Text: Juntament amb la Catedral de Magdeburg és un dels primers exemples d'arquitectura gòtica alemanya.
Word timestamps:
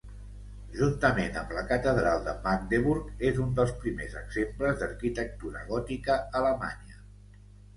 Juntament 0.77 1.35
amb 1.41 1.51
la 1.57 1.63
Catedral 1.71 2.23
de 2.29 2.33
Magdeburg 2.47 3.21
és 3.33 3.39
un 3.45 3.53
dels 3.59 3.75
primers 3.85 4.17
exemples 4.25 4.81
d'arquitectura 4.81 5.63
gòtica 5.71 6.17
alemanya. 6.41 6.99